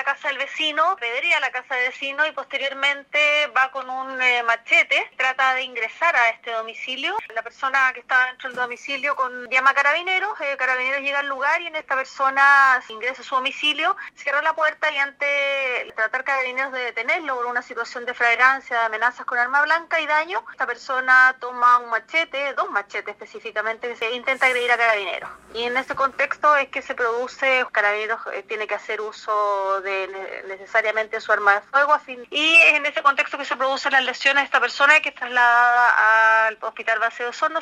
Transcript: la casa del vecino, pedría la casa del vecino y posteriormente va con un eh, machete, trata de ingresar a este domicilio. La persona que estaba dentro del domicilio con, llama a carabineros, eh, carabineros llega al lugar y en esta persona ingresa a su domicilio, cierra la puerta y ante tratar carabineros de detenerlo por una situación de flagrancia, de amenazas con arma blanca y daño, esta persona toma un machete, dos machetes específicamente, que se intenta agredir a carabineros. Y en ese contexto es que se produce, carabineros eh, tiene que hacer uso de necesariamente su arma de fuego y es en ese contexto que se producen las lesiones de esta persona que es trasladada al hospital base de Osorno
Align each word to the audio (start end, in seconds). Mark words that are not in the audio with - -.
la 0.00 0.04
casa 0.04 0.28
del 0.28 0.38
vecino, 0.38 0.96
pedría 0.98 1.38
la 1.40 1.50
casa 1.50 1.74
del 1.74 1.88
vecino 1.88 2.26
y 2.26 2.32
posteriormente 2.32 3.48
va 3.48 3.70
con 3.70 3.90
un 3.90 4.22
eh, 4.22 4.42
machete, 4.44 5.10
trata 5.14 5.52
de 5.52 5.62
ingresar 5.62 6.16
a 6.16 6.30
este 6.30 6.52
domicilio. 6.52 7.18
La 7.34 7.42
persona 7.42 7.92
que 7.92 8.00
estaba 8.00 8.24
dentro 8.28 8.48
del 8.48 8.56
domicilio 8.56 9.14
con, 9.14 9.46
llama 9.50 9.70
a 9.70 9.74
carabineros, 9.74 10.40
eh, 10.40 10.56
carabineros 10.56 11.02
llega 11.02 11.18
al 11.18 11.26
lugar 11.26 11.60
y 11.60 11.66
en 11.66 11.76
esta 11.76 11.96
persona 11.96 12.82
ingresa 12.88 13.20
a 13.20 13.24
su 13.26 13.34
domicilio, 13.34 13.94
cierra 14.14 14.40
la 14.40 14.54
puerta 14.54 14.90
y 14.90 14.96
ante 14.96 15.92
tratar 15.94 16.24
carabineros 16.24 16.72
de 16.72 16.80
detenerlo 16.80 17.36
por 17.36 17.44
una 17.44 17.60
situación 17.60 18.06
de 18.06 18.14
flagrancia, 18.14 18.78
de 18.78 18.86
amenazas 18.86 19.26
con 19.26 19.36
arma 19.36 19.60
blanca 19.60 20.00
y 20.00 20.06
daño, 20.06 20.42
esta 20.50 20.66
persona 20.66 21.36
toma 21.40 21.76
un 21.76 21.90
machete, 21.90 22.54
dos 22.54 22.70
machetes 22.70 23.12
específicamente, 23.12 23.86
que 23.86 23.96
se 23.96 24.10
intenta 24.12 24.46
agredir 24.46 24.72
a 24.72 24.78
carabineros. 24.78 25.30
Y 25.52 25.64
en 25.64 25.76
ese 25.76 25.94
contexto 25.94 26.56
es 26.56 26.70
que 26.70 26.80
se 26.80 26.94
produce, 26.94 27.66
carabineros 27.70 28.20
eh, 28.32 28.42
tiene 28.48 28.66
que 28.66 28.76
hacer 28.76 29.02
uso 29.02 29.82
de 29.82 29.89
necesariamente 30.46 31.20
su 31.20 31.32
arma 31.32 31.54
de 31.54 31.60
fuego 31.62 31.96
y 32.30 32.56
es 32.56 32.74
en 32.74 32.86
ese 32.86 33.02
contexto 33.02 33.36
que 33.36 33.44
se 33.44 33.56
producen 33.56 33.92
las 33.92 34.04
lesiones 34.04 34.42
de 34.42 34.46
esta 34.46 34.60
persona 34.60 35.00
que 35.00 35.10
es 35.10 35.14
trasladada 35.14 36.46
al 36.46 36.58
hospital 36.60 36.98
base 36.98 37.24
de 37.24 37.28
Osorno 37.30 37.58